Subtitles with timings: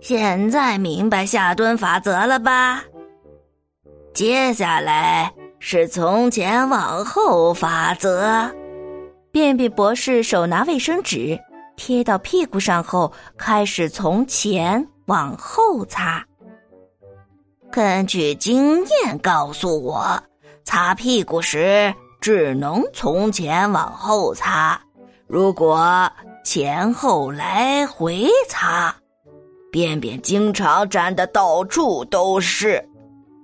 [0.00, 2.82] 现在明白下蹲法则了吧？
[4.14, 8.50] 接下来是从前往后法则。
[9.32, 11.38] 便便博士手拿卫生纸
[11.76, 16.24] 贴到屁股上后，开始从前往后擦。
[17.70, 20.20] 根据经验告诉我，
[20.64, 24.80] 擦屁股时只能从前往后擦。
[25.28, 26.10] 如果
[26.44, 28.92] 前后来回擦，
[29.70, 32.82] 便便经常粘的到处都是；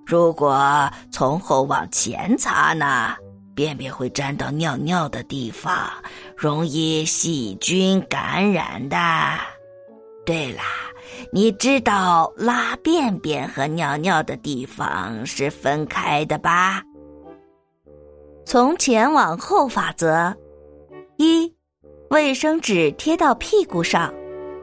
[0.04, 3.14] 如果从后往前擦呢，
[3.54, 5.88] 便便会粘到尿尿的地方，
[6.36, 8.96] 容易细菌感染的。
[10.24, 10.62] 对了，
[11.32, 16.82] 你知道拉便便和尿尿的地方是分开的吧？
[18.44, 20.36] 从前往后法则
[21.16, 21.52] 一。
[22.10, 24.14] 卫生纸贴到屁股上，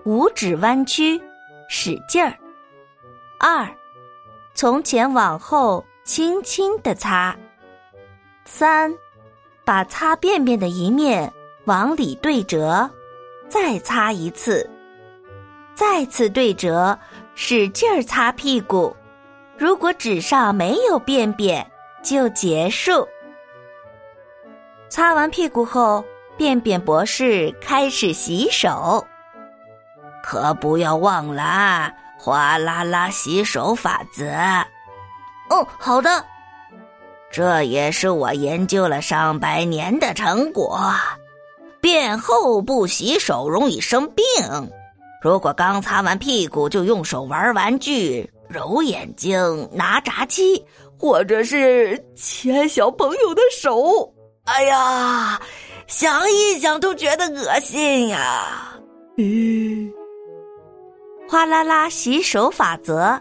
[0.05, 1.21] 五指弯曲，
[1.67, 2.33] 使劲儿。
[3.39, 3.67] 二，
[4.53, 7.35] 从前往后轻轻的擦。
[8.45, 8.93] 三，
[9.63, 11.31] 把擦便便的一面
[11.65, 12.89] 往里对折，
[13.47, 14.69] 再擦一次，
[15.73, 16.97] 再次对折，
[17.35, 18.95] 使劲儿擦屁股。
[19.57, 21.65] 如果纸上没有便便，
[22.03, 23.07] 就结束。
[24.89, 26.03] 擦完屁股后。
[26.35, 29.05] 便便博士开始洗手，
[30.23, 34.25] 可不要忘了哗啦啦洗手法则。
[35.49, 36.25] 哦，好的。
[37.29, 40.81] 这也是我研究了上百年的成果。
[41.81, 44.23] 便后不洗手容易生病。
[45.21, 50.65] 如果刚擦完屁股就用手玩玩具、揉眼睛、拿炸鸡，
[50.97, 54.09] 或者是牵小朋友的手，
[54.45, 55.41] 哎呀！
[55.87, 58.73] 想一想都觉得恶心呀！
[59.17, 59.91] 嗯，
[61.33, 63.19] 哗啦啦洗手法则：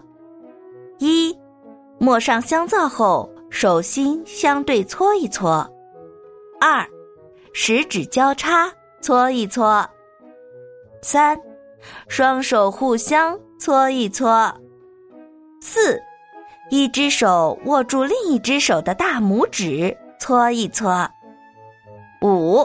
[0.98, 1.34] 一，
[1.98, 5.66] 抹上香皂后，手心相对搓一搓；
[6.60, 6.86] 二，
[7.54, 8.70] 食指交叉
[9.00, 9.82] 搓一搓；
[11.00, 11.40] 三，
[12.06, 14.52] 双手互相搓一搓；
[15.62, 15.98] 四，
[16.68, 21.08] 一只手握住另一只手的大拇指搓一搓。
[22.20, 22.60] 五，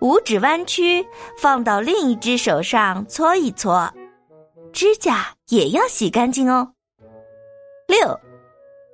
[0.00, 1.04] 五指弯曲，
[1.36, 3.92] 放到另一只手上搓一搓，
[4.72, 6.72] 指甲也要洗干净哦。
[7.86, 8.18] 六，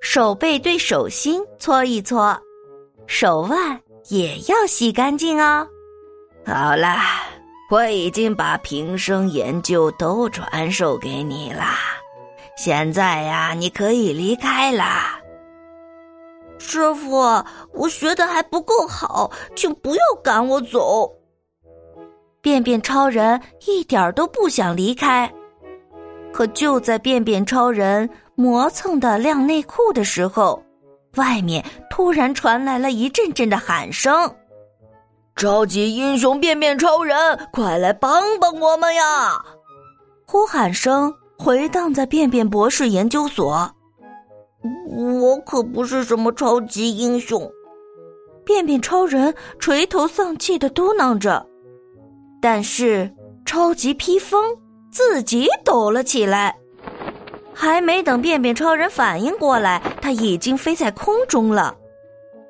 [0.00, 2.38] 手背对手心搓一搓，
[3.06, 5.66] 手腕也要洗干净哦。
[6.46, 7.24] 好啦，
[7.70, 11.76] 我已经把平生研究都传授给你啦，
[12.56, 15.20] 现在呀，你可以离开啦。
[16.58, 21.12] 师傅，我学的还不够好，请不要赶我走。
[22.40, 25.30] 便便超人一点都不想离开，
[26.36, 30.62] 可就在便便超人磨蹭的晾内裤的时候，
[31.16, 34.30] 外面突然传来了一阵阵的喊声
[35.34, 37.16] ：“超级英雄便便超人，
[37.50, 39.42] 快来帮帮我们呀！”
[40.28, 43.74] 呼喊声回荡在便便博士研究所。
[44.94, 47.50] 我可不是什么超级英雄，
[48.44, 51.46] 便便超人垂头丧气的嘟囔着。
[52.42, 53.10] 但是
[53.46, 54.54] 超级披风
[54.96, 56.56] 自己抖了起来，
[57.52, 61.76] 还没等便便超人反应过来，他已经飞在空中了。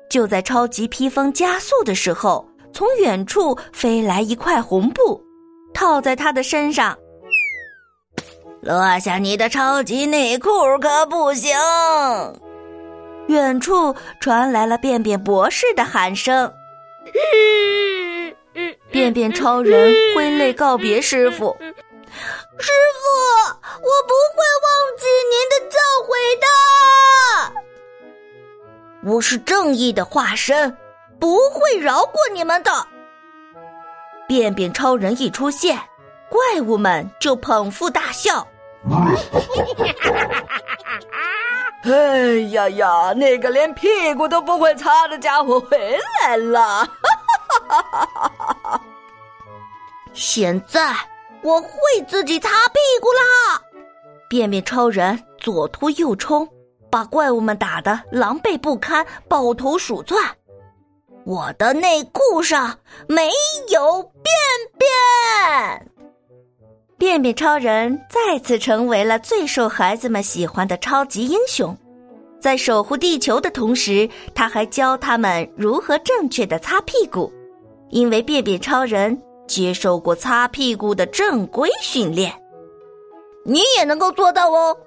[0.09, 5.21] 就在超级披风加速的时候，从远处飞来一块红布，
[5.73, 6.97] 套在他的身上。
[8.61, 11.53] 落下你的超级内裤可不行！
[13.27, 16.49] 远处传来了便便博士的喊声。
[18.89, 21.55] 便便超人挥泪告别师傅
[22.59, 23.07] ：“师傅，
[23.81, 26.09] 我不会忘记您的教诲
[26.41, 26.45] 的。
[29.03, 30.75] 我是正义的化身，
[31.19, 32.71] 不会饶过你们的。”
[34.27, 35.79] 便便超人一出现，
[36.29, 38.45] 怪物们就捧腹大笑。
[41.83, 41.91] 哎
[42.49, 43.13] 呀呀！
[43.15, 46.85] 那个连屁股都不会擦的家伙回来了！
[50.11, 50.93] 现在
[51.43, 51.69] 我会
[52.07, 53.61] 自己擦屁股啦！
[54.29, 56.47] 便便超人左突右冲，
[56.89, 60.21] 把怪物们打得狼狈不堪，抱头鼠窜。
[61.25, 63.29] 我的内裤上没
[63.69, 64.33] 有便
[64.77, 65.91] 便。
[66.97, 71.77] 便便超人再次成为了最受孩子们喜欢的超级英雄，
[72.39, 77.31] 在守护地球的同时，他还教他们如何正确的擦屁股，
[77.89, 82.33] 因为便便超人接受过擦屁股的正规训练。
[83.43, 84.77] 你也能够做到哦。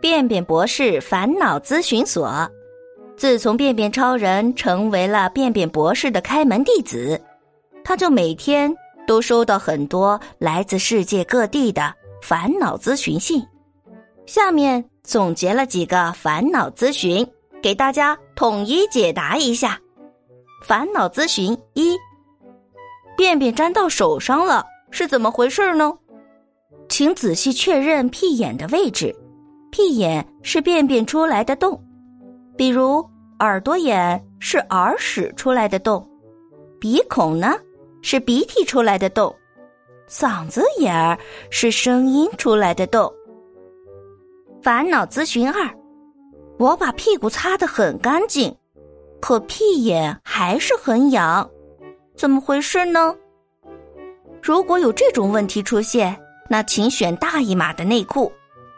[0.00, 2.48] 便便博士烦恼咨询所，
[3.16, 7.20] 自从便便超人成为了便便博士的开门弟子，
[7.82, 8.72] 他就每天
[9.08, 11.92] 都收到很多来自世界各地的
[12.22, 13.44] 烦恼咨询信。
[14.24, 17.26] 下面总结了几个烦恼咨询，
[17.60, 19.80] 给大家统一解答一下。
[20.64, 21.96] 烦恼咨询一：
[23.18, 25.92] 便便粘到手上了，是怎么回事呢？
[26.88, 29.12] 请仔细确认屁眼的位置。
[29.72, 31.82] 屁眼是便便出来的洞，
[32.56, 33.04] 比如
[33.40, 36.08] 耳朵眼是耳屎出来的洞，
[36.78, 37.56] 鼻孔呢
[38.02, 39.34] 是鼻涕出来的洞，
[40.08, 41.18] 嗓子眼儿
[41.50, 43.12] 是声音出来的洞。
[44.62, 45.68] 烦恼咨询二：
[46.56, 48.56] 我把屁股擦得很干净，
[49.20, 51.50] 可屁眼还是很痒，
[52.18, 53.14] 怎么回事呢？
[54.42, 56.18] 如果有这种问题出现，
[56.50, 58.32] 那请选大一码的内裤。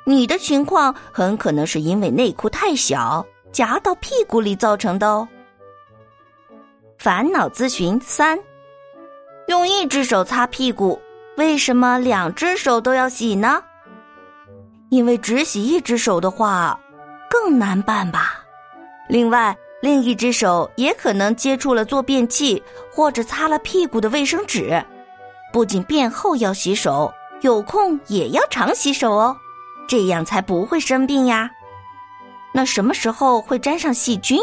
[0.04, 5.26] 你的情况很可能是因为内裤太小夹到屁股里造成的哦。
[6.98, 8.38] 烦恼咨询三：
[9.48, 11.00] 用一只手擦屁股，
[11.38, 13.62] 为什么两只手都要洗呢？
[14.90, 16.78] 因为只洗一只手的话
[17.30, 18.44] 更难办吧。
[19.08, 22.62] 另外，另一只手也可能接触了坐便器
[22.92, 24.84] 或者擦了屁股的卫生纸，
[25.52, 29.36] 不仅便后要洗手，有空也要常洗手哦。
[29.88, 31.50] 这样才不会生病呀。
[32.52, 34.38] 那什么时候会沾上细菌？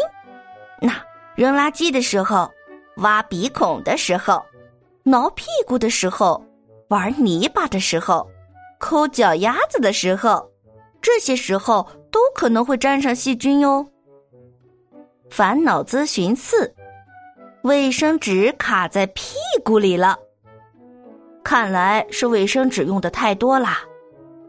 [0.81, 0.93] 那
[1.35, 2.49] 扔垃圾的时候、
[2.97, 4.43] 挖鼻孔的时候、
[5.03, 6.43] 挠屁股的时候、
[6.89, 8.27] 玩泥巴的时候、
[8.79, 10.49] 抠脚丫子的时候，
[11.01, 13.85] 这些时候都可能会沾上细菌哟。
[15.29, 16.73] 烦恼咨询四：
[17.63, 20.17] 卫生纸卡在屁股里了。
[21.43, 23.79] 看来是卫生纸用的太多啦。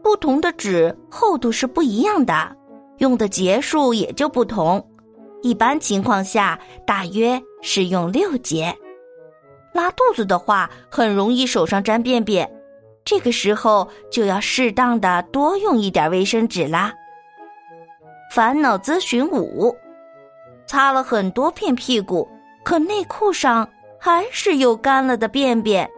[0.01, 2.55] 不同的纸厚度是不一样的，
[2.97, 4.83] 用的节数也就不同。
[5.41, 8.73] 一般情况下，大约是用六节。
[9.73, 12.49] 拉肚子的话，很容易手上沾便便，
[13.05, 16.93] 这个时候就要适当的多用一点卫生纸啦。
[18.31, 19.75] 烦恼咨询五：
[20.69, 22.29] 擦了很多片屁股，
[22.63, 23.67] 可内裤上
[23.99, 25.89] 还是有干了的便便，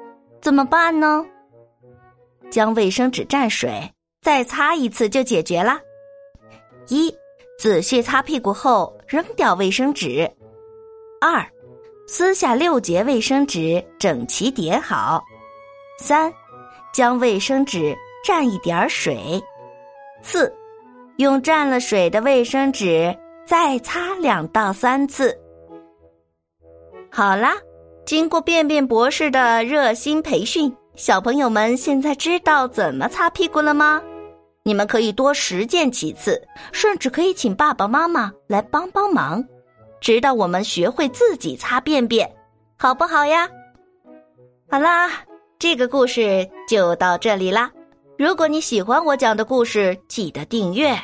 [0.41, 1.25] 怎么办呢？
[2.49, 3.69] 将卫生纸蘸水。
[4.21, 5.77] 再擦一次就解决了。
[6.87, 7.13] 一，
[7.59, 10.25] 仔细擦屁股后扔掉卫生纸；
[11.19, 11.45] 二，
[12.07, 15.21] 撕下六节卫生纸整齐叠好；
[15.99, 16.31] 三，
[16.93, 17.93] 将卫生纸
[18.25, 19.17] 蘸一点水；
[20.21, 20.55] 四，
[21.17, 23.13] 用蘸了水的卫生纸
[23.51, 25.37] 再擦两到三次。
[27.11, 27.53] 好啦，
[28.05, 34.01] 经过便便博士的热心培训，小朋友们现在知道怎么擦屁股了吗？
[34.63, 39.43] 你们可以多实践几次，甚至可以请爸爸妈妈来帮帮忙，
[39.99, 42.33] 直到我们学会自己擦便便，
[42.77, 43.49] 好不好呀？
[44.69, 45.09] 好啦，
[45.59, 47.69] 这个故事就到这里啦。
[48.17, 50.97] 如果你喜欢我讲的故事，记得订阅，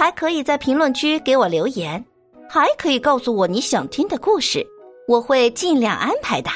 [0.00, 2.02] 还可以在评论区给我留言，
[2.48, 4.66] 还可以告诉我你想听的故事，
[5.06, 6.48] 我会尽量安排的。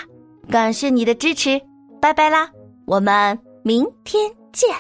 [0.50, 1.60] 感谢你的支持，
[2.00, 2.50] 拜拜啦，
[2.86, 4.70] 我们明天见。